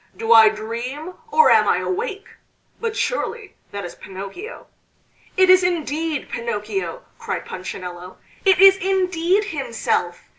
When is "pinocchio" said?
3.93-4.65, 6.27-7.03